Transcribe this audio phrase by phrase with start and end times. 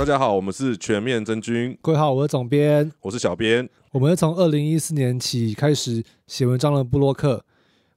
[0.00, 2.90] 大家好，我们是全面真菌，各位好，我是总编。
[3.02, 3.68] 我是小编。
[3.92, 7.44] 我们是从二零一四年起开始写文章的布洛克，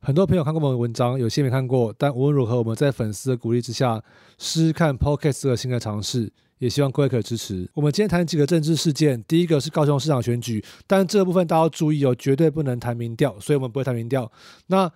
[0.02, 1.96] 很多朋友看过我们的文章，有些没看过。
[1.98, 4.04] 但无论如何，我们在粉丝的鼓励之下，
[4.38, 7.72] 试试看 Podcast 这个新的尝试，也希望各位可以支持。
[7.74, 14.30] 我们今天谈几个政治事件，第一个是高雄市长选举，但这个部分大家要注意哦，绝对不能谈民调，所以我们不会谈民调。
[14.68, 14.92] 那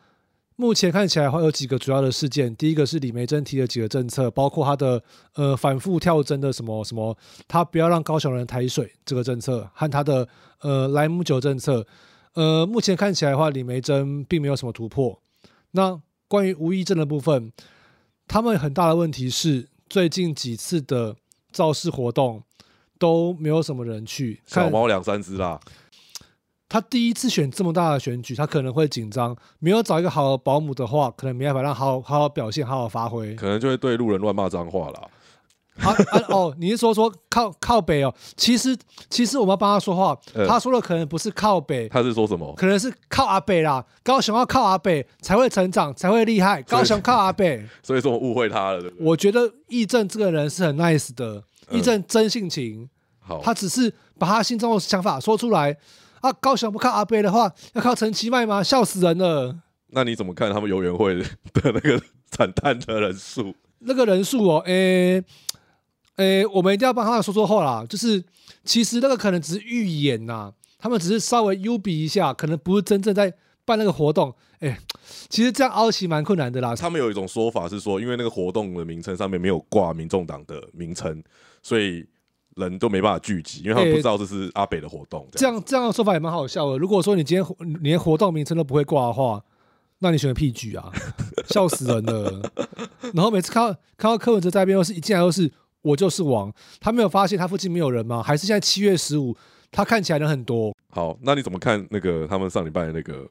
[0.60, 5.02] 目前看起来会有几个主要的事件，第一个是李梅珍提的几个政策，包括他的
[5.36, 7.16] 呃反复跳针的什么什么，
[7.48, 10.28] 他不要让高雄人抬水这个政策，和他的
[10.62, 11.86] 呃莱姆酒政策，
[12.34, 15.22] 呃目前看起来的话，李梅珍并没有什么突破。
[15.72, 17.54] 那关于吴益政的部分，
[18.28, 21.16] 他们很大的问题是最近几次的
[21.52, 22.42] 造势活动
[22.98, 25.60] 都没有什么人去，小猫两三只啦。
[26.70, 35.02] 他第一次选这么大的选举，他可能会紧张，没有找一个好的保姆的话，可能没办法让好好好表现，好好发挥，可能就会对路人乱骂脏话啦。
[35.80, 38.12] 啊啊哦，你是说说靠靠北哦？
[38.36, 38.76] 其实
[39.12, 42.52] 其实我们要帮他说话，他说的可能不是靠北，他是说什么？
[42.58, 43.86] 可能是靠阿北啦。
[44.04, 46.62] 高雄要靠阿北才会成长，才会厉害。
[46.64, 49.06] 高雄靠阿北， 所以说我误会他了，对不对？
[49.06, 55.78] 我觉得义正这个人是很 nice 的，义正真性情，好，他只是把他心中的想法说出来。
[56.22, 58.64] 啊，高雄不靠阿贝的话，要靠陈其迈吗？
[58.64, 59.56] 笑死人了！
[59.92, 63.56] 那你怎么看他们游园会的那个惨淡的人数？
[63.80, 65.24] 那个人数哦，诶
[66.18, 67.86] 诶，我们一定要帮他们说说话啦。
[67.88, 68.24] 就是
[68.64, 74.36] 其实那个可能只是预演呐，他们只是稍微优比一下，可能不是真正在办那个活动。
[74.60, 74.78] 哎，
[75.30, 76.76] 其实这样凹起蛮困难的啦。
[76.76, 81.24] 他们有一种说法是说，因为那个活动的名称上面没有挂民众党的名称，
[81.62, 82.06] 所以。
[82.58, 85.26] 人都没办法聚集，因为他们不知道这是阿北的活动。
[85.32, 86.78] 这样这样的说法也蛮好笑的。
[86.78, 89.42] 如果说你今天连活动名称都不会挂的话，
[90.00, 90.92] 那你选个屁局啊，
[91.48, 92.52] 笑死人了。
[93.14, 98.22] 然后每次看到看到柯文哲在那边，又是一进来又是我就是王，他没有发现他附近没有人吗？
[98.22, 99.36] 还是现在七月十五，
[99.72, 100.76] 他看起来人很多。
[100.90, 103.28] 好，那你怎么看那个他们上礼拜的那个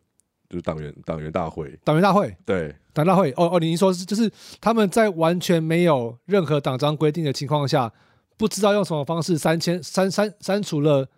[0.48, 1.78] 就是党员党员大会？
[1.84, 3.30] 党员大会，对，党大会。
[3.36, 4.30] 哦哦，你说是就是
[4.60, 7.92] 他们在完全没有任何党章规定的情况下。
[8.36, 11.08] 不知道用什么方式三千删删删除了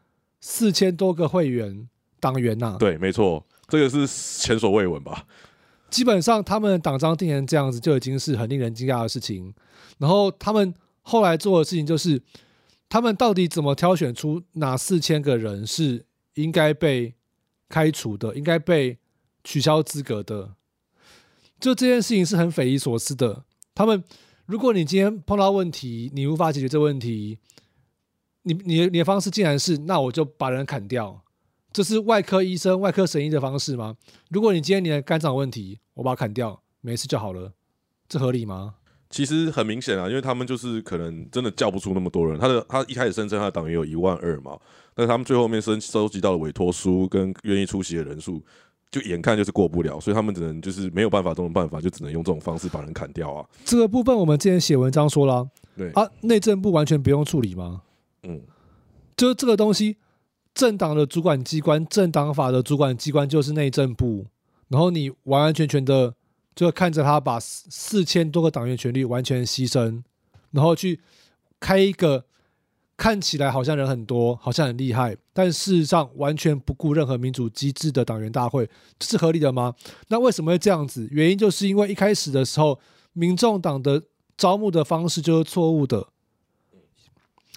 [0.41, 1.89] 四千多个会员
[2.21, 2.77] 党员呐？
[2.79, 5.27] 对，没错，这个是前所未闻吧？
[5.91, 9.53] 基本上他们党章定成这样子就已经是很令人惊讶的事情。
[9.99, 12.23] 然后他们后来做的事情就是，
[12.89, 17.15] 他们到底怎么挑选出哪四千个人是应该被
[17.69, 18.99] 开除的，应该被
[19.43, 20.55] 取消资格的？
[21.59, 23.43] 就这件事情是很匪夷所思的。
[23.75, 24.05] 他们。
[24.49, 27.39] 如果你今天碰到问题，你无法解决这问题，
[28.45, 31.23] 你你你的方式竟然是那我就把人砍掉，
[31.71, 33.97] 这是外科医生、外科神医的方式吗？
[34.31, 37.53] 如果你今天你的肝脏问题，我把它砍掉，没事就好了，
[38.09, 38.77] 这合理吗？
[39.11, 42.41] 其实很明显啊，因为他们就是可能真的叫不出那么多人。
[42.41, 44.59] 他的他一开始声称他的党员有一万二嘛，
[44.95, 48.43] 但他们最后面收收集到的委托书跟愿意出席的人数。
[48.91, 53.47] 就眼看就是过不了，所以他们只能就是没有办法，这种办法就只能用这种方式把人砍掉啊。
[53.65, 57.83] 这个部分我们之前写文章说了，对啊，内政部完全不用处理吗？
[58.23, 58.41] 嗯，
[59.17, 59.97] 就是这个东西，
[60.55, 64.27] 政党的主管机关，政党法的主管机关就是内政部，
[64.69, 66.15] 然后你完完全全的
[66.55, 70.03] 就看着他把四千多个党员权利完全牺牲，
[70.51, 71.01] 然后去
[71.61, 72.25] 开一个。
[72.99, 79.73] 看起来好像人很多，好像很厉害，但事实上完全不顾任何民主机制的党员大会，这是合理的吗？
[80.09, 81.07] 那为什么会这样子？
[81.13, 82.81] 原因就是因为一开始的时候，
[83.13, 84.03] 民众党的
[84.37, 86.09] 招募的方式就是错误的，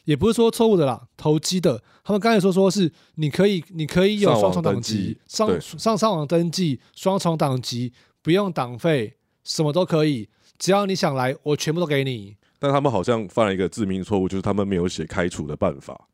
[0.05, 1.81] 也不是说错误的啦，投机的。
[2.03, 7.91] 他们刚才说说是你可以，你可以有双重党籍，上上上网登记，双重党籍，
[8.21, 12.37] 不用党费，什么都可以，只要你想来，我全部都给你。
[12.61, 16.07] 但他们好像犯了一个致命错误，就是他们没有写开除的办法。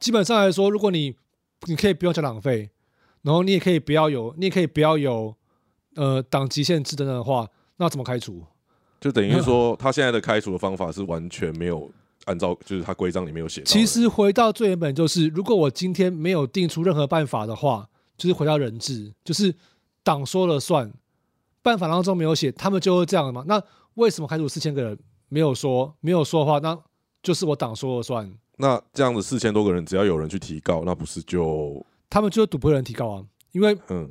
[0.00, 1.14] 基本上来说，如果你
[1.66, 2.70] 你可以不用交党费，
[3.20, 5.36] 然后你也可以不要有，你也可以不要有
[5.96, 7.46] 呃党籍限制等等的话，
[7.76, 8.42] 那怎么开除？
[8.98, 11.90] 就等于说，他现在的开除的方法是完全没有
[12.24, 13.62] 按照，就是他规章里面有写。
[13.64, 19.54] 其实回到最原本，就是如果我今天没有定出任何办法的话，就是回到人治，就是
[20.02, 20.90] 党说了算，
[21.60, 23.44] 办法当中没有写，他们就会这样嘛？
[23.46, 23.62] 那
[23.96, 24.98] 为什么开除四千个人？
[25.28, 26.78] 没有说，没有说的话，那
[27.22, 28.32] 就是我党说了算。
[28.56, 33.24] 那这样子四千多个人，只要有人去提告，那不是就他们就赌不会人提告啊？
[33.52, 34.08] 因为嗯，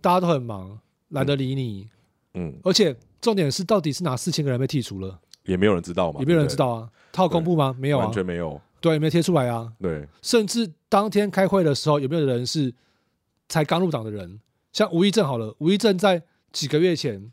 [0.00, 0.78] 大家都很忙，
[1.08, 1.88] 懒得理你。
[2.34, 5.18] 嗯，而且重点是，到底是哪四千个人被剔除了？
[5.44, 6.20] 也没有人知道嘛？
[6.20, 6.90] 也没有人知道啊？
[7.10, 7.74] 他有公布吗？
[7.78, 8.60] 没有啊，完全没有。
[8.80, 9.72] 对，没有贴出来啊。
[9.80, 12.74] 对，甚至当天开会的时候，有没有人是
[13.48, 14.38] 才刚入党的人？
[14.72, 16.22] 像吴益正好了，吴益正在
[16.52, 17.30] 几个月前，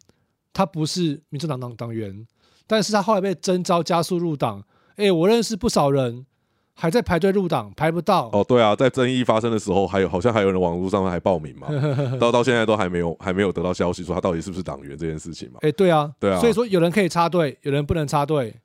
[0.53, 2.25] 他不是民主党党党员。
[2.67, 4.63] 但是他后来被征召加速入党，
[4.95, 6.25] 哎，我认识不少人
[6.73, 8.29] 还在排队入党，排不到。
[8.33, 11.67] 哦，对啊，在争议发生的时候，还有好像还有人网络上面还报名嘛，
[12.19, 15.59] 到到现在都还没有还没有得到消息说他到底是不是党员这件事情嘛。
[15.61, 18.55] 哎，对啊，对啊，所以说有人可以插队，有人不能插队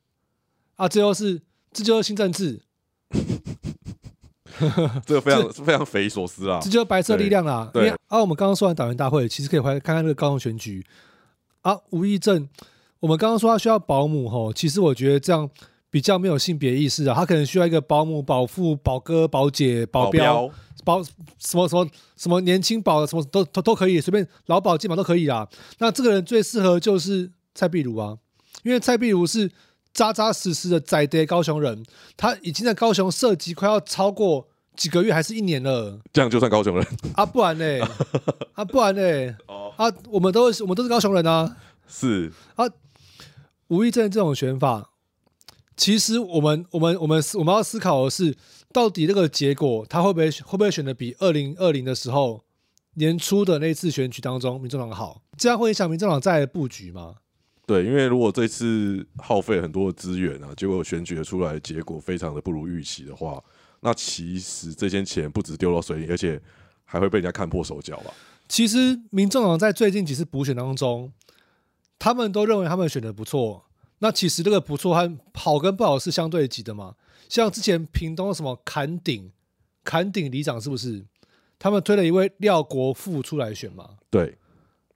[0.77, 1.41] 啊，这就是
[1.73, 2.61] 这就是新政治。
[5.07, 6.59] 这个非常 非常匪夷所思啊！
[6.61, 7.71] 这就是白色力量啦。
[7.73, 10.85] 对啊，我们刚刚说完党员大会，其实可以回来看看那个高雄选举
[11.63, 11.79] 啊。
[11.91, 12.49] 吴义正，
[13.01, 15.49] 我们刚刚说他需要保姆吼，其实我觉得这样
[15.91, 17.15] 比较没有性别意识啊。
[17.15, 20.51] 他可能需要一个保姆、保父、保哥、保姐、保镖、
[20.85, 21.13] 保什
[21.55, 25.49] 么什么什么年轻保什么都都都可以，随便老保基本上都可以啦。
[25.79, 28.17] 那这个人最适合就是蔡壁如啊，
[28.63, 29.51] 因为蔡壁如是。
[29.95, 31.83] 扎扎实实的在地高雄人，
[32.17, 34.47] 他已经在高雄涉及快要超过
[34.77, 35.99] 几个月，还是一年了。
[36.13, 37.27] 这样就算高雄人啊？
[37.27, 37.65] 不然呢？
[38.55, 39.37] 啊，不然呢？
[39.49, 41.57] 哦啊，我们都是我们都是高雄人啊。
[41.89, 42.65] 是啊，
[43.69, 44.91] 吴意正这种选法，
[45.77, 48.35] 其实我们我们我们我们要思考的是，
[48.73, 52.45] 到底这个结果他会不会会不会选的比二零二零的时候
[52.95, 55.23] 年初的那次选举当中民众党好？
[55.37, 57.17] 这样会影响民众党在布局吗？
[57.67, 63.45] 对，因为如果这次耗费很多的资源啊，结果选举出来结果非常的不如预期的话，
[63.81, 66.41] 那其实这些钱不止丢到水里，而且
[66.87, 68.15] 还会被人家看破手脚吧。
[68.49, 71.13] 其实民众党在最近几次补选当中，
[71.99, 73.65] 他们都认为他们选的不错。
[73.99, 76.95] 那其实这个不错和好跟不好是相对级的嘛。
[77.29, 79.31] 像之前屏东什么坎顶
[79.85, 81.05] 坎顶里长是不是？
[81.59, 83.97] 他们推了一位廖国富出来选嘛？
[84.09, 84.39] 对。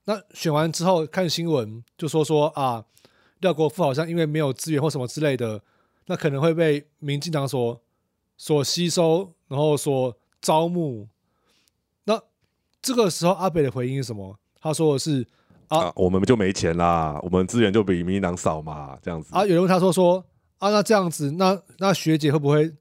[0.04, 2.84] 那选完之后看新闻就说说啊，
[3.40, 5.62] 廖国富好像因为没有资源或什么之类的，
[6.06, 7.81] 那可能会被民进党所
[8.37, 11.08] 所吸收，然后所招募。
[12.04, 12.20] 那
[12.81, 14.38] 这个时候阿北的回应是什么？
[14.60, 15.26] 他说的是
[15.78, 19.34] 啊，我们就没钱啦，我们资源就比民进党少嘛，这样子。
[19.34, 20.24] 啊，有人问他说说
[20.58, 22.72] 啊，那这样子，那那学姐会不会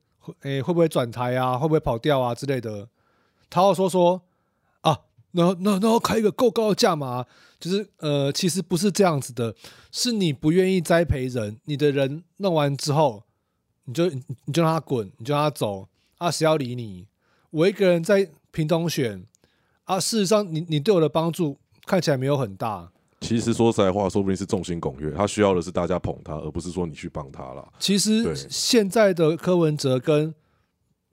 [0.41, 1.57] 诶会不会转台啊？
[1.57, 2.88] 会不会跑掉啊之类的？
[3.49, 4.21] 他要说说。
[4.81, 4.97] 啊
[5.33, 7.25] 那那那开一个够高的价嘛，
[7.57, 9.55] 就是呃，其实不是这样子的，
[9.89, 13.23] 是你不愿意栽培人，你的人弄完之后，
[13.85, 15.87] 你就你就让他滚，你就让他走
[16.17, 17.07] 啊，谁要理你？
[17.51, 19.25] 我一个人在屏东选
[19.85, 21.57] 啊，事实上，你你对我的帮助
[21.91, 22.89] 看起来没有很大。
[23.19, 27.67] 其实说实在话，说不定是众星拱月，他需要的是大家捧他，而不是说你去帮他了。
[27.79, 30.33] 其实现在的柯文哲跟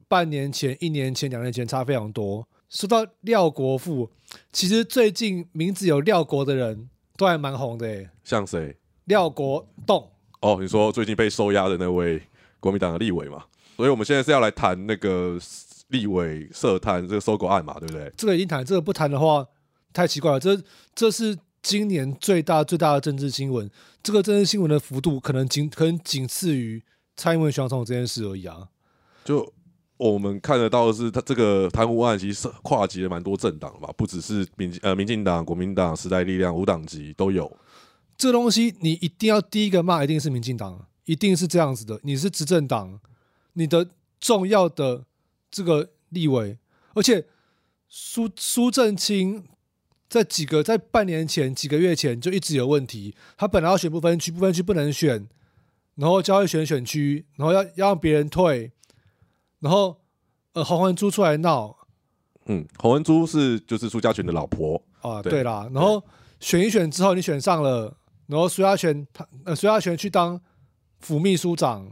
[0.07, 2.47] 半年前、一年前、两年前差非常多。
[2.69, 4.09] 说到廖国富，
[4.53, 8.09] 其实最近名字有廖国的人都还蛮红的诶。
[8.23, 8.77] 像谁？
[9.07, 10.09] 廖国栋。
[10.43, 12.23] 哦，你说最近被收押的那位
[12.61, 13.47] 国民党的立委嘛？
[13.77, 15.37] 所以我们现在是要来谈那个
[15.89, 18.13] 立委涉贪这个收购案嘛，对不对？
[18.17, 19.45] 这个已经谈，这个不谈的话
[19.93, 20.41] 太奇怪了。
[20.41, 20.61] 这
[20.95, 23.71] 这是今年最大最大的政治新闻，
[24.03, 26.83] 这个政治新闻的幅度可能仅可能仅次于
[27.17, 28.69] 蔡英文选总统这件事而已啊。
[29.25, 29.53] 就。
[29.99, 37.51] 我们看得到的是，他这个贪污案其实跨级了蛮多政党吧，不只是民呃民进党、国民党、时代力量五党籍都有。
[38.17, 41.99] 这东西你一定要第一个骂，一定是民进党，一定是这样子的。
[42.05, 43.01] 你是执政党，
[43.55, 43.89] 你的
[44.21, 45.05] 重要的
[45.51, 46.57] 这个立委，
[46.95, 47.27] 而且
[47.89, 49.45] 苏苏正清
[50.09, 53.15] 在几个在半年前、几个月前就一直有问题。
[53.37, 55.29] 他本来要选不分区，不分区不能选，
[55.97, 58.73] 然后交易选选区，然后要要让别人退。
[59.61, 60.01] 然后，
[60.53, 61.77] 呃，洪文珠出来闹，
[62.47, 65.69] 嗯，洪文珠是就是苏家全的老婆啊，对啦。
[65.75, 66.03] 然后
[66.39, 67.97] 选一选之后，你选上了，
[68.29, 70.41] 然后苏家全他呃苏家全去当
[71.01, 71.91] 副秘书长，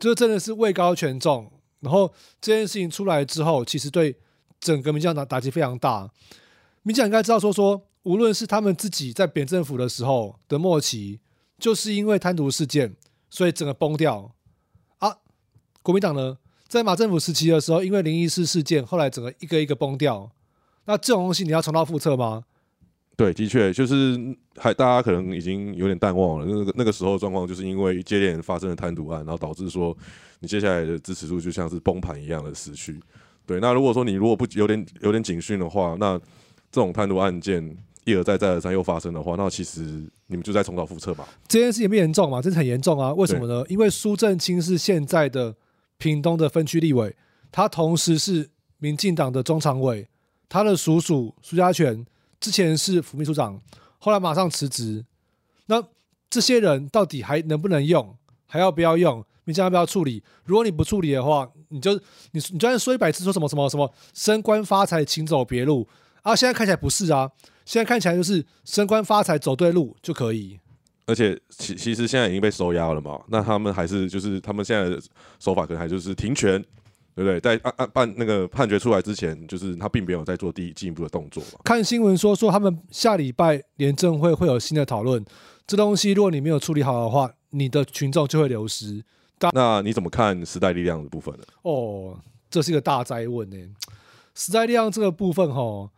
[0.00, 1.52] 就真的是位高权重。
[1.78, 4.16] 然后这件事情出来之后，其实对
[4.58, 6.10] 整个民进党打击非常大。
[6.86, 11.18] 民进党应该知道说说，无论是他们自己在扁政府的时候的末期，
[11.58, 12.94] 就是因为贪渎事件，
[13.28, 14.32] 所以整个崩掉
[14.98, 15.16] 啊。
[15.82, 16.38] 国民党呢？
[16.68, 20.30] 在马政府时期的时候，因为灵异事事件，后来整个一个一个崩掉。
[20.84, 22.44] 那这种东西你要重蹈覆辙吗？
[23.16, 24.16] 对，的确就是
[24.56, 29.96] 还大家可能已经有点淡忘了那个那个时候的状况，就是因为接连发生了贪渎案，然后导致说
[30.38, 33.00] 你接下来的支持度就像是崩盘一样的失去。
[33.44, 36.20] 对，那如果说你如果不有点有点警讯的话，那
[36.76, 39.80] 这种贪渎案件一而再再而三又发生的话，那其实
[40.26, 41.26] 你们就在重蹈覆辙吧。
[41.48, 42.42] 这件事情不严重嘛？
[42.42, 43.12] 这是很严重啊！
[43.14, 43.64] 为什么呢？
[43.68, 45.56] 因为苏正清是现在的。
[45.98, 47.16] 屏东的分区立委，
[47.50, 50.06] 他同时是民进党的中常委，
[50.46, 52.04] 他的叔叔苏家全
[52.38, 53.58] 之前是副秘书长，
[53.96, 55.02] 后来马上辞职。
[55.68, 55.82] 那
[56.28, 58.14] 这些人到底还能不能用？
[58.44, 59.24] 还要不要用？
[59.44, 60.22] 民进党要不要处理？
[60.44, 65.88] 如果你不处理的话，你就你你就算说一百次说什么什么什么升官发财，请走别路
[66.26, 66.34] 啊！
[66.34, 67.30] 现在看起来不是啊，
[67.64, 70.58] 现在看起来就是升官发财走对路就可以。
[71.06, 75.00] 而且其其实现在已经被收押了嘛，那他们还是就是他们现在的
[75.38, 76.60] 手法可能还就是停权，
[77.14, 77.38] 对不对？
[77.38, 81.60] 在按按判那个判决出来之前，就是他并没有在做第进一步的动作嘛。
[81.62, 85.24] 看新闻说说他们下礼拜廉政会会有新的讨论，
[85.64, 89.00] 这东西如果你没有处理好的话，你的群众就会流失。
[89.52, 91.44] 那你怎么看时代力量的部分呢？
[91.62, 92.18] 哦，
[92.50, 93.56] 这是一个大灾问呢。
[94.36, 95.90] 时代力量这个部分哈，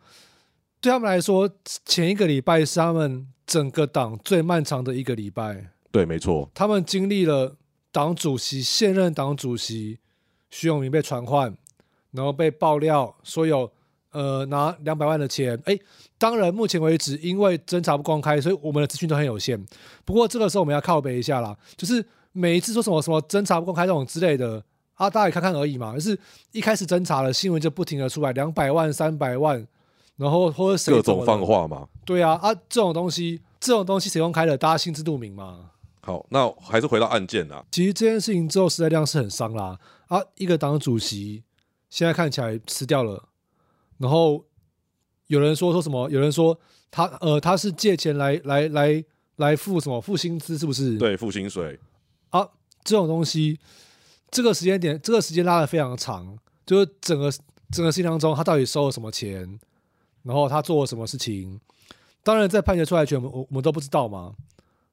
[0.81, 1.47] 对他们来说，
[1.85, 5.71] 前一个礼拜是他们整个党最漫长的一个礼拜。
[5.91, 6.49] 对，没错。
[6.55, 7.55] 他们经历了
[7.91, 9.99] 党主席现任党主席
[10.49, 11.55] 徐永明被传唤，
[12.11, 13.71] 然后被爆料说有
[14.11, 15.61] 呃拿两百万的钱。
[15.65, 15.77] 哎，
[16.17, 19.63] 当然目前为止因为侦查不公开，所以我们的资讯都很有限。
[20.05, 22.03] 不过这个时候我们要靠背一下啦，就是。
[22.31, 24.63] 每一次说什么什么侦查不公开这种之类的
[24.99, 25.93] 啊，大家也看看而已嘛。
[25.93, 26.19] 就是
[26.51, 29.65] 一开始侦查了，新闻就不停的出来两百万、三百万，
[30.17, 31.87] 然后或者各种放话嘛。
[32.03, 35.71] 对啊，啊这种东西，这种东西谁公开的，大家心知肚明嘛。
[36.01, 37.63] 好，那还是回到案件啦。
[37.71, 39.79] 其实这件事情之后，时代量是很伤啦。
[40.07, 41.43] 啊，一个党主席
[41.89, 43.29] 现在看起来吃掉了，
[43.99, 44.43] 然后
[45.27, 46.09] 有人说说什么？
[46.09, 46.59] 有人说
[46.91, 49.03] 他呃他是借钱来来来
[49.37, 50.97] 来付什么付薪资，是不是？
[50.97, 51.79] 对，付薪水。
[52.31, 52.45] 啊，
[52.83, 53.59] 这种东西，
[54.31, 57.31] 这个时间点，这个时间拉的非常长，就是整个
[57.71, 59.59] 整个事情当中，他到底收了什么钱，
[60.23, 61.59] 然后他做了什么事情，
[62.23, 64.35] 当然在判决出来前，我我们都不知道嘛。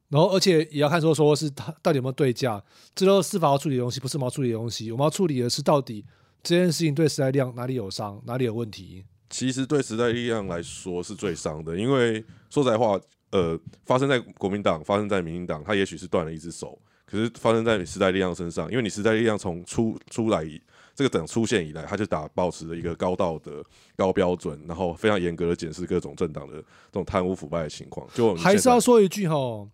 [0.08, 2.62] 然后而且也要看说说是他到底有没有对价，
[2.94, 4.92] 这都是司法要处理的东西，不是我们要处理的东西。
[4.92, 6.04] 我们要处理的是到底
[6.42, 9.04] 这件事情对时代力量哪里有伤，哪里有问题。
[9.28, 12.96] 其实对时代力量来说是最伤的，因为说实在话，
[13.30, 16.78] 呃，发生在国民党，发生在民进党，他也许是断了一只手。
[17.06, 20.44] 可是发生在你时代力量身上，因为你时代力量从出出来
[20.92, 28.04] 这个等出现以来，他就打保持了一个高道德、高标准，然后非常严格的检视各种政党的这种贪污腐败的情况。
[28.12, 29.68] 就还是要说一句哈，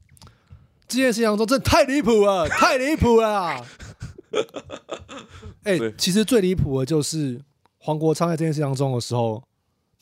[0.87, 3.65] 这件事情当中真的太离谱了，太离谱了。
[5.63, 7.41] 哎，其实最离谱的就是
[7.79, 9.43] 黄国昌在这件事当中的时候，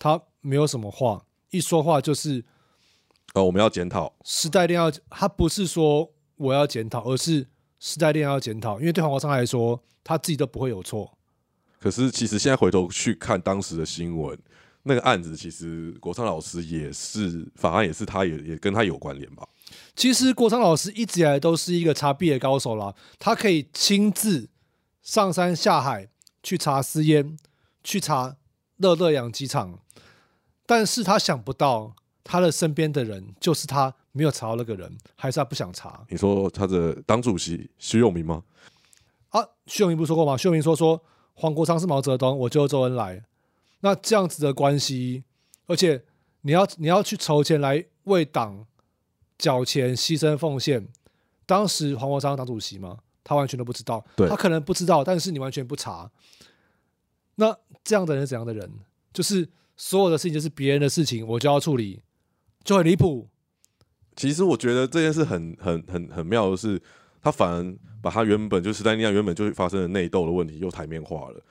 [0.00, 2.44] 他没有什么话，一说话就是
[3.34, 6.10] 哦，我们要检讨时代力量，他不是说。
[6.40, 7.47] 我要检讨，而是
[7.78, 11.18] 时代链要检讨，因为对黄国昌来说，他自己都不会有错。
[11.78, 14.38] 可是，其实现在回头去看当时的新闻，
[14.85, 19.47] 那个案子，其实国昌老师也是法案，也是他也也跟他有关联吧？
[19.94, 24.49] 其实国昌老师一直以来都是一个查弊的高手啦，他可以亲自
[25.02, 26.09] 上山下海
[26.42, 27.37] 去查私烟，
[27.85, 28.37] 去查
[28.78, 29.78] 乐乐养鸡场，
[30.64, 31.94] 但是他想不到
[32.25, 33.97] 他的身边的人就是他。
[34.12, 36.05] 没有查到那个人，还是他不想查？
[36.09, 38.43] 你说他的党主席徐永明吗？
[39.31, 40.37] 啊，徐永明不是说过吗？
[40.37, 41.00] 徐永明说说
[41.35, 43.25] 黄国昌是毛泽东，我就周恩来。
[43.81, 45.25] 那这样子的关系，
[45.67, 46.05] 而且
[46.43, 48.67] 你要你要去筹钱来为党
[49.38, 50.88] 缴钱、牺牲奉献。
[51.47, 52.99] 当时黄国昌党主席吗？
[53.23, 54.05] 他完全都不知道。
[54.17, 56.11] 他可能不知道，但是你完全不查。
[57.37, 58.71] 那这样的人是怎样的人？
[59.12, 62.02] 就是所有的事情就是别人的事情，我就要处理，
[62.64, 63.29] 就很离谱。
[64.20, 66.78] 其实我觉得这件事很很很很妙的是，
[67.22, 71.42] 他反而把他原本就时代力量原本就发生的内斗的问题又台面化了。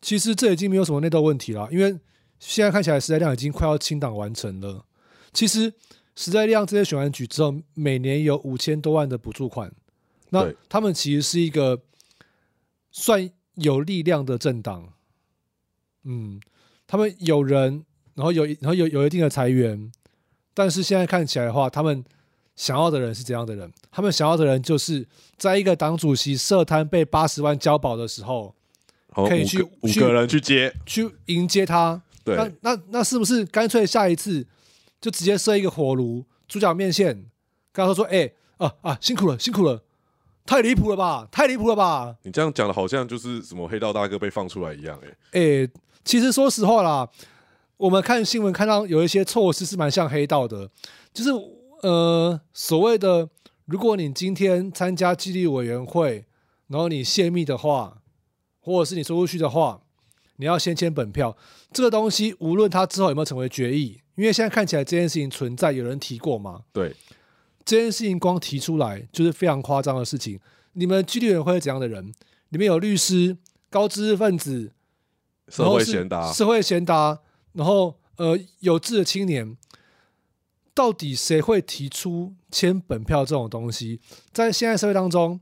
[0.00, 1.98] 其实这已经没有什么内斗问题了，因为
[2.38, 4.86] 现在看起来时代力量已经快要清党完成了。
[5.32, 5.72] 其实
[6.14, 9.72] 时代力量这些选完举之后，每年有五千多万的补助款，
[10.30, 11.82] 那他们其实是一个
[12.92, 14.92] 算有力量的政党。
[16.04, 16.40] 嗯，
[16.86, 19.90] 他们有人，然后有然后有有一定的财源。
[20.58, 22.04] 但是现在看起来的话，他们
[22.56, 23.72] 想要的人是怎样的人？
[23.92, 28.52] 他们想要的人就是在一个党主席设摊被八十万交保的时候，
[29.14, 32.02] 可以去五个人去接，去迎接他。
[32.24, 34.44] 对，那那那是不是干脆下一次
[35.00, 37.26] 就直接设一个火炉、猪脚面线？
[37.70, 39.80] 跟他说说，哎啊啊，辛苦了，辛苦了，
[40.44, 42.16] 太离谱了吧，太离谱了吧？
[42.24, 44.98] 你这样讲的好像就是什么黑道大哥被放出来一样，
[45.30, 45.68] 哎哎，
[46.04, 47.08] 其实说实话啦。
[47.78, 50.68] 我们看新闻看到有一些措施是蛮像黑道的，
[51.14, 51.30] 就是
[51.82, 53.28] 呃所谓的，
[53.66, 56.26] 如果你今天参加纪律委员会，
[56.66, 58.02] 然后你泄密的话，
[58.58, 59.80] 或者是你说出去的话，
[60.36, 61.36] 你要先签本票。
[61.72, 66.62] 这个东西无论它之后有没有成为决议，因为现在看起来这件事情存在，有人提过吗？
[66.72, 66.92] 对，
[67.64, 70.40] 这件事情光提出来就是非常夸张的事情。
[70.72, 72.12] 你们纪律委员会是怎样的人？
[72.48, 73.36] 里面有律师、
[73.70, 74.72] 高知识分子、
[75.46, 77.20] 社会贤达、社会贤达。
[77.58, 79.56] 然后，呃，有志的青年，
[80.72, 84.00] 到底谁会提出签本票这种东西？
[84.32, 85.40] 在现在社会当中，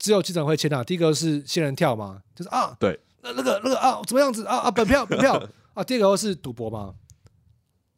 [0.00, 0.82] 只有记者会签啊。
[0.82, 5.40] 第一个是仙人跳嘛，就是啊，对，那那个那个啊，怎么样子啊啊，本票本票
[5.74, 5.84] 啊。
[5.84, 6.96] 第二个是赌博嘛，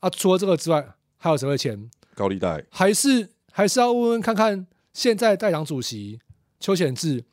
[0.01, 1.91] 啊，除了这个之外，还有谁会签？
[2.15, 6.21] 高利贷，还是还是要问问看看现在代党主席
[6.61, 7.25] 邱显志，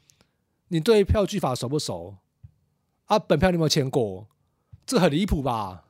[0.70, 2.16] 你对票据法熟不熟？
[3.08, 4.30] 啊，本票你有没有签过？
[4.86, 5.84] 这很离谱吧？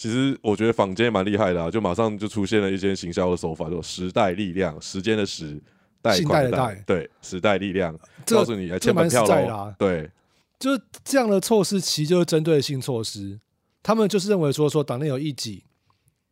[0.00, 5.62] 其实我觉得坊间蛮厉害的，就马上就出现了一些行销的手法，叫时代力量，时间的时，
[6.00, 9.74] 代款的代，对，时代力量，告诉你还欠门票喽。
[9.78, 10.10] 对，
[10.58, 13.38] 就是这样的措施，其实就是针对性措施。
[13.82, 15.64] 他们就是认为说，说党内有异己，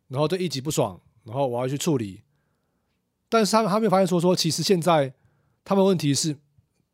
[0.09, 2.23] 然后对异己不爽，然后我要去处理。
[3.29, 5.13] 但是他们还没有发现说，说其实现在
[5.63, 6.35] 他们问题是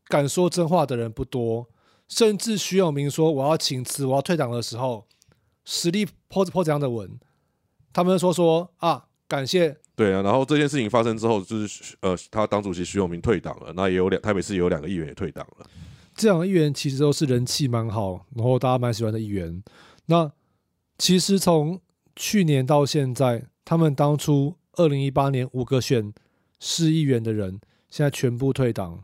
[0.08, 1.68] 敢说真话的人不多。
[2.08, 5.06] 甚至徐永明说我要请辞，我要退党的时候，
[5.64, 7.18] 实力泼泼这样的文，
[7.92, 10.22] 他们说说啊，感谢对啊。
[10.22, 15.66] 然后这件事情发生之后，就是呃，他党主席徐永明退党了，那也有两台北市也有两个议员也退党了。
[16.14, 19.62] 这两个议员其实都是人气蛮好，然后大家蛮喜欢的议员。
[20.06, 20.30] 那
[20.98, 21.80] 其实从
[22.14, 26.12] 去年到现在，他们当初二零一八年五个选
[26.60, 29.02] 市议员的人，现在全部退党，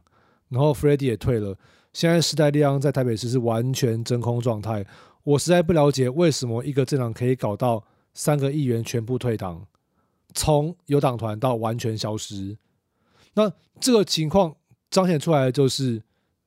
[0.50, 1.56] 然后 Freddie 也退了。
[1.92, 4.86] 现在时代力量在台北市是完全真空状态，
[5.22, 7.84] 我实在不了解为什么一个政党可以搞到
[8.14, 9.66] 三个议员全部退党，
[10.34, 12.56] 从有党团到完全消失。
[13.34, 14.56] 那这个情况
[14.90, 16.02] 彰显出来的就是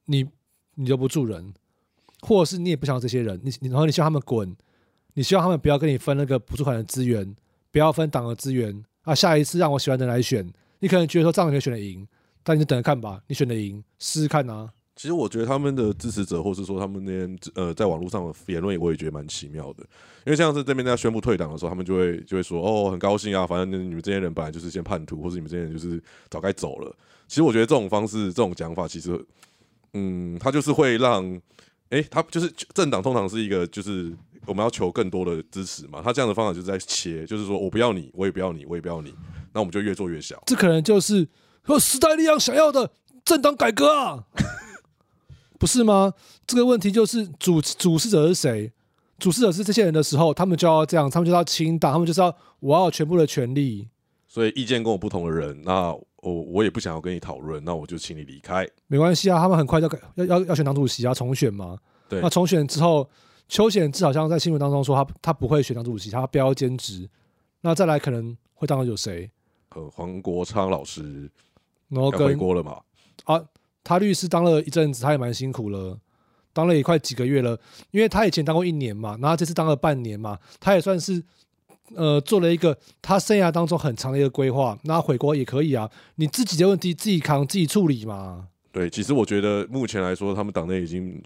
[0.06, 0.28] 你
[0.76, 1.54] 你留不住人，
[2.22, 4.56] 或者是你也不想要这些人，你你然后你希望他们滚，
[5.14, 7.36] 你希望他们不要跟你分那个补助款的资源，
[7.72, 9.16] 不要分党的资源啊。
[9.16, 12.06] 下一次让我喜欢的人来选，你可能觉得说这样你选的赢，
[12.44, 14.74] 但你就等着看吧，你选的赢试试看啊。
[15.04, 19.84] 其实我觉得他们的支持者，或是说他们那边呃，在网络上的言论，我也觉得蛮奇妙的。
[20.26, 26.96] 因为像是这边在宣布退党的时候，他们就会就会说：“哦，很高兴啊，反正你们这些人本来就是先叛徒，或者你们这些人就是早该走了。”
[27.28, 29.22] 其实我觉得这种方式、这种讲法，其实
[29.92, 31.38] 嗯，他就是会让
[31.90, 34.10] 哎，他就是政党通常是一个就是
[34.46, 36.02] 我们要求更多的支持嘛。
[36.02, 39.14] 他这样的方法就是在切，就是说我不要你，我也不要你，我也不要你，
[39.52, 40.42] 那我们就越做越小。
[40.46, 41.28] 这可能就是
[41.62, 42.90] 和时代力量想要的
[43.26, 44.24] 政党改革啊。
[45.64, 46.12] 不是吗？
[46.46, 48.70] 这个问题就是主主事者是谁？
[49.18, 53.88] 主事者是这些人的时候，他们就要这样，他们就要清党，他们就是要我要全部的权利。
[54.28, 58.68] 所以意见跟我不同的人，那我我也不想要跟你讨论，那我就请你离开。
[58.88, 61.80] 没关系啊，他们很快就要要要选党主席啊，重选嘛。
[62.10, 63.10] 对，那重选之后，
[63.48, 67.10] 邱显志好像在新闻当中说他他不会选党主席，他不要兼职。
[67.62, 69.32] 那再来可能会当有谁？
[69.70, 71.32] 呃，黄国昌老师，
[71.88, 72.82] 然后回国了嘛？
[73.24, 73.42] 啊。
[73.84, 75.98] 他律师当了一阵子，他也蛮辛苦了，
[76.54, 77.60] 当了也快几个月了。
[77.92, 81.22] 因为他以前当过一年嘛，然后这次当了半年嘛，他也算是
[81.96, 84.78] 呃做了一个他生涯当中很长的一个规划。
[84.84, 88.48] 那回国也可以啊，你自己的问题自己扛自己处理嘛。
[88.72, 91.22] 对，其实我觉得目前来说，他们党内已经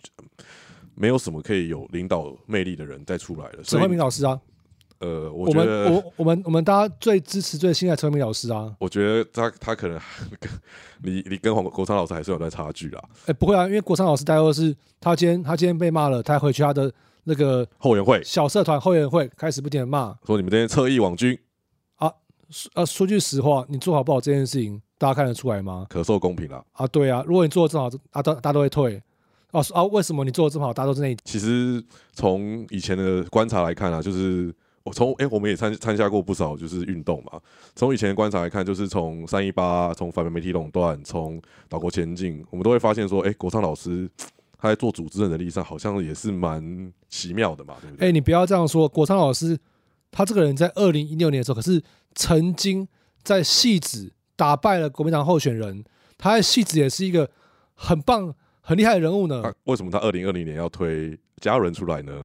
[0.96, 3.64] 没有什么可以有领导魅力的人再出来了。
[3.64, 4.40] 沈慧明老师啊。
[5.00, 8.74] 呃，我们我我们我们大家最支持最信赖陈明老师啊。
[8.80, 10.00] 我觉得他他可能
[10.40, 10.50] 跟
[11.04, 13.04] 你你跟黄国昌老师还是有段差距啦。
[13.28, 16.92] 哎，不会啊，因为国昌老师待会是他今天他今天被骂了，他回去他的
[17.26, 21.38] 那个后援会小社团后援会开始不停的骂，说你们这些侧翼网军
[21.98, 22.12] 啊。
[22.74, 25.86] 呃，说句实话，你做好不好这件事情，大家看得出来吗？
[25.90, 29.00] 可受公平了啊，对啊，如果你做的正好，啊，大大家都会退。
[29.52, 31.16] 哦啊，为什么你做的这么好，大家都是那？
[31.24, 31.84] 其实
[32.14, 34.52] 从以前的观察来看啊，就是。
[34.88, 37.40] 我从哎，我们也参参加过不少就是运动嘛。
[37.76, 44.10] 从以前的观察来看，就是从三一八，从反媒体垄断，从岛国前进，我们都会发现说，哎，国昌老师
[44.58, 48.08] 他在做组织的能力上，好像也是蛮奇妙的嘛，对不对？
[48.08, 49.58] 哎，你不要这样说，国昌老师
[50.10, 51.84] 他这个人在二零一六年的时候，可是
[52.16, 52.88] 曾经
[53.24, 55.84] 在戏子打败了国民党候选人，
[56.18, 57.30] 他在戏子也是一个
[57.74, 59.44] 很棒、很厉害的人物呢。
[59.66, 62.22] 为什么他二零二零年要推家人出来呢？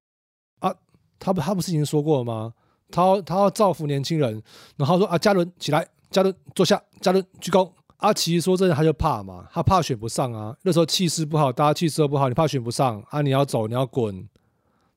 [1.22, 2.52] 他不，他不是已经说过了吗？
[2.90, 4.42] 他要他要造福年轻人，
[4.76, 7.70] 然后说啊，嘉伦起来，嘉伦坐下，嘉伦鞠躬。
[7.98, 10.54] 阿奇说这他就怕嘛，他怕选不上啊。
[10.62, 13.22] 那时候气势不好，大家气势都不好，你怕选不上啊？
[13.22, 14.28] 你要走，你要滚，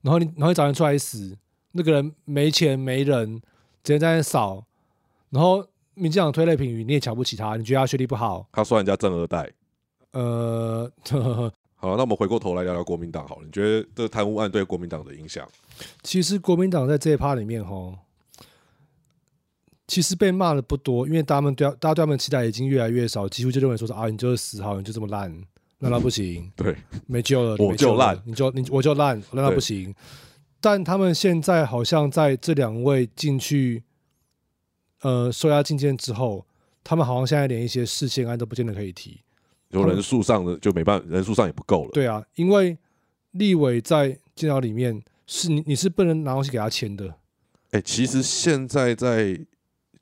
[0.02, 1.38] 然后你然后找人出来死，
[1.70, 3.40] 那个人没钱没人，
[3.84, 4.64] 直接在那扫。
[5.30, 8.44] 然后民进党推类评语，你也瞧不起他，你觉得他学历不好？
[8.50, 9.48] 他说人家正二代。
[10.10, 10.90] 呃，
[11.76, 13.42] 好，那我们回过头来聊聊国民党好了。
[13.44, 15.46] 你觉得这贪污案对国民党的影响？
[16.02, 17.98] 其实国民党在这一趴里面，哈，
[19.86, 25.30] 其实被骂的不多，因为他们对大家对他们期待已经越来越少，几乎就认为说是啊，你就是死好，你就这么烂，
[25.78, 29.94] 烂到不行， 对，没救了，我就烂，你就你我就烂，烂到不行。
[30.60, 33.84] 但他们现在好像在这两位进去，
[35.02, 36.46] 呃，收押进监之后，
[36.82, 39.20] 他们好像现在连一些事件案都不见得可以提，
[39.68, 41.90] 有人数上的就没办法，人数上也不够了。
[41.92, 42.76] 对啊，因为
[43.32, 45.02] 立委在监牢里面。
[45.26, 47.14] 是你，你是不能拿东西给他签的。
[47.72, 49.38] 哎，其实现在在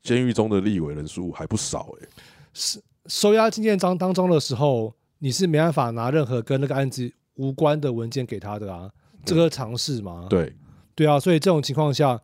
[0.03, 2.07] 监狱中的立委人数还不少哎。
[2.53, 8.89] 是收押进件章当中的时候，你是没办法拿任何跟那个案子无关的文件给他的啊，
[9.25, 10.27] 这个尝试嘛。
[10.29, 10.55] 对，
[10.93, 12.21] 对啊，所以这种情况下，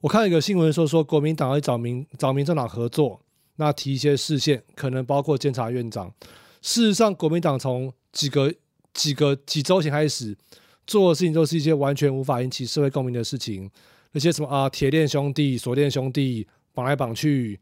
[0.00, 3.20] 我看一个新闻说说国民党会找民找民政党合作，
[3.56, 6.12] 那提一些视线，可能包括监察院长。
[6.60, 8.52] 事实上，国民党从几个
[8.94, 10.36] 几个几周前开始
[10.86, 13.70] 做的事情，都是一些完全无法引起社会共鸣的事情。
[14.12, 17.58] 那些什么啊，铁链兄弟、锁链兄弟绑来绑去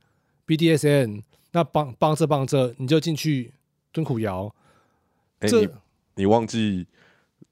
[0.47, 3.53] ，BDSN，那绑绑着绑着你就进去
[3.93, 4.55] 蹲苦窑。
[5.39, 5.69] 哎，你
[6.17, 6.87] 你忘记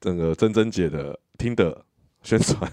[0.01, 1.85] 整个珍珍姐的听的
[2.23, 2.71] 宣传？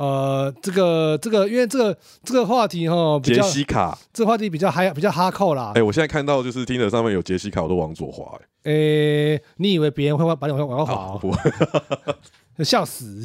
[0.00, 5.72] 呃，这个这个，因为这个这个话题哈，杰西卡，这个话题比较嗨，比较哈扣啦。
[5.74, 8.34] 哎，我现在看到就是听的上面有杰西卡，我都往左滑。
[8.62, 8.72] 哎，
[9.56, 11.18] 你以为别人会把你往往滑？
[11.18, 11.36] 不，
[12.64, 13.22] 笑死！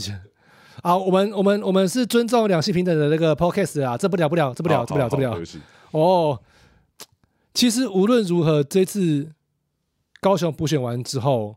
[0.81, 5.33] 啊，我们我们我们是尊重两性平等的那个 podcast 啊，这不了不了，这不了这不了这不了。
[5.91, 6.38] 哦，
[7.53, 9.31] 其实无论如何，这次
[10.19, 11.55] 高雄补选完之后，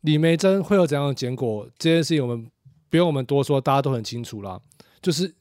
[0.00, 1.68] 李梅珍会有怎样的结果？
[1.76, 2.46] 这件事情我们。
[2.94, 4.60] 不用我们多说，大家都很清楚啦。
[5.02, 5.34] 就是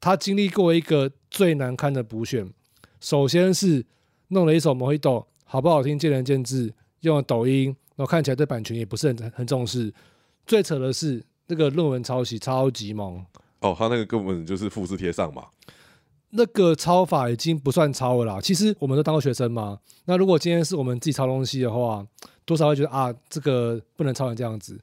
[0.00, 2.52] 他经历过一个最难堪的补选，
[3.00, 3.86] 首先是
[4.30, 9.94] 弄了一首《魔芋豆》，好不好听见仁见智，用了抖音，然后看起来对版权也不是很很重视。
[10.44, 13.24] 最扯的是那个论文抄袭超级猛
[13.60, 15.46] 哦，他那个根本就是复制贴上嘛。
[16.30, 18.40] 那个抄法已经不算抄了啦。
[18.40, 19.78] 其实我们都当过学生嘛。
[20.06, 22.04] 那如果今天是我们自己抄东西的话，
[22.44, 24.76] 多少会觉得啊，这个不能抄成这样子。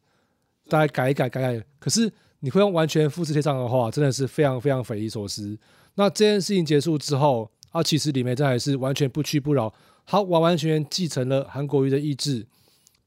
[0.67, 1.65] 大家改一改，改改。
[1.79, 5.57] 可是你会用完全复制贴上的话，真的是非常非常匪夷所思。
[5.95, 9.73] 那这件事情结束之后，啊，其实李梅珍还是完全不屈不挠，
[10.05, 12.45] 他完完全全继承了韩国瑜的意志，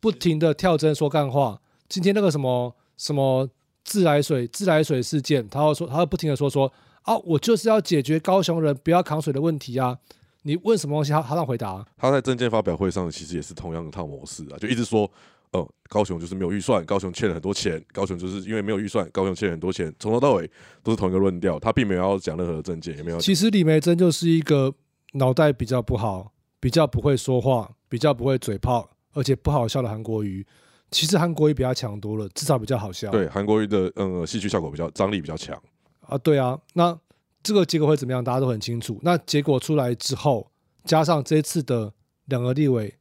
[0.00, 1.60] 不停的跳针说干话。
[1.88, 3.48] 今天那个什么什么
[3.84, 9.98] 自来水自来水事件，他要说，他要不停的说说啊，我就是要解决高雄人不要扛水的问题啊。
[10.42, 11.84] 你问什么东西，他他让回答。
[11.96, 15.10] 他在证件发表会上其实也是同样的套模式啊，就一直说。
[15.52, 20.50] 哦，高雄就是没有预算，高雄欠了很多钱，高雄就是因为没有预算，高雄欠了很多钱，从头到尾
[20.82, 23.18] 都是同一个论调，他并没有要讲任何的证件，也没有。
[23.18, 24.74] 其实李梅珍就是一个
[25.14, 30.46] 脑袋比较不好，比较不会说话，比较不会嘴炮，而且不好笑的韩国瑜。
[30.90, 33.10] 其实韩国瑜比他强多了，至少比较好笑。
[33.10, 35.58] 对，韩国瑜的嗯戏剧效果比较张力比较强
[36.00, 36.18] 啊。
[36.18, 36.98] 对啊，那
[37.42, 38.22] 这个结果会怎么样？
[38.22, 38.98] 大家都很清楚。
[39.02, 40.50] 那结果出来之后，
[40.84, 41.94] 加上这次的
[42.26, 42.94] 两个立委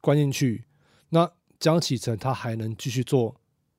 [0.00, 0.64] 关进去，
[1.10, 1.30] 那。
[1.62, 3.32] 江启臣他还能继续做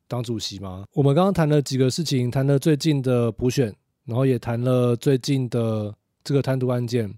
[0.08, 0.86] 党主席吗？
[0.94, 5.94] 我们刚刚谈了几个事情，谈了最近的补选，然后也谈了最近的
[6.24, 7.14] 这个贪渎案件。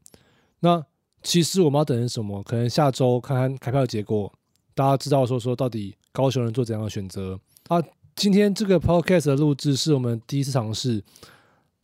[0.61, 0.83] 那
[1.21, 2.41] 其实我们要等什么？
[2.41, 4.33] 可能下周看看开票结果，
[4.73, 7.79] 大家知道说说到底高雄人做怎样的选择啊？
[8.15, 11.03] 今天这个 podcast 的录制是我们第一次尝试，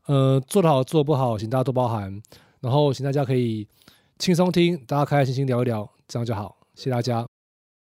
[0.08, 2.20] 呃，做得好做不好，请大家多包涵。
[2.62, 3.68] 然后请大家可以
[4.18, 6.58] 轻松听，大家开开心心聊一聊，这样就好。
[6.74, 7.31] 谢谢大家。